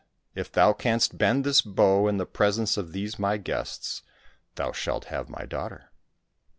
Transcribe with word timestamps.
If 0.33 0.51
thou 0.51 0.73
canst 0.73 1.19
bend 1.19 1.43
this 1.43 1.61
bow 1.61 2.07
in 2.07 2.17
the 2.17 2.25
presence 2.25 2.75
of 2.75 2.91
these 2.91 3.19
my 3.19 3.37
guests, 3.37 4.01
thou 4.55 4.71
shalt 4.71 5.05
have 5.13 5.29
my 5.29 5.45
daughter 5.45 5.91